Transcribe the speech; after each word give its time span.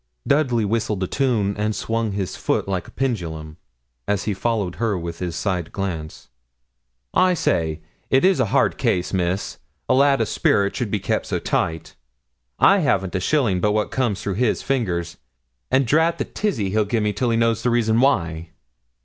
Dudley 0.25 0.65
whistled 0.65 1.03
a 1.03 1.07
tune, 1.07 1.55
and 1.57 1.75
swung 1.75 2.13
his 2.13 2.35
foot 2.35 2.67
like 2.67 2.87
a 2.87 2.91
pendulum, 2.91 3.57
as 4.07 4.23
he 4.23 4.33
followed 4.33 4.77
her 4.77 4.97
with 4.97 5.19
his 5.19 5.35
side 5.35 5.71
glance. 5.71 6.27
'I 7.13 7.35
say, 7.35 7.81
it 8.09 8.25
is 8.25 8.39
a 8.39 8.47
hard 8.47 8.79
case, 8.79 9.13
Miss, 9.13 9.59
a 9.87 9.93
lad 9.93 10.19
o' 10.19 10.23
spirit 10.25 10.75
should 10.75 10.89
be 10.89 10.99
kept 10.99 11.27
so 11.27 11.37
tight. 11.37 11.95
I 12.57 12.79
haven't 12.79 13.13
a 13.13 13.19
shilling 13.19 13.61
but 13.61 13.73
what 13.73 13.91
comes 13.91 14.23
through 14.23 14.37
his 14.41 14.63
fingers; 14.63 15.17
an' 15.69 15.83
drat 15.83 16.17
the 16.17 16.25
tizzy 16.25 16.71
he'll 16.71 16.85
gi' 16.85 16.99
me 16.99 17.13
till 17.13 17.29
he 17.29 17.37
knows 17.37 17.61
the 17.61 17.69
reason 17.69 17.99
why.' 17.99 18.49